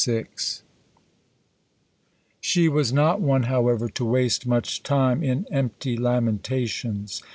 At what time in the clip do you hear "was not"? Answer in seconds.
2.67-3.21